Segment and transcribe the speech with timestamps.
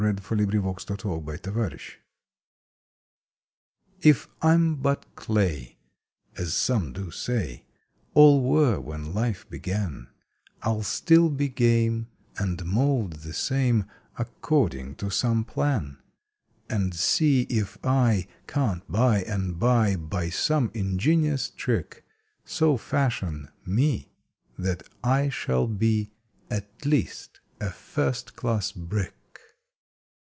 [0.01, 1.73] August Twenty third AS TO CLAY
[4.01, 5.77] TF I m but clay,
[6.35, 7.65] As some do say
[8.15, 10.07] All were when life began,
[10.63, 13.85] I ll still be game And mold the same
[14.17, 16.01] According to some plan,
[16.67, 22.03] And see if I Can t by and by By some ingenious trick
[22.43, 24.11] So fashion ME
[24.57, 26.11] That I shall be
[26.49, 29.13] At least a first class brick.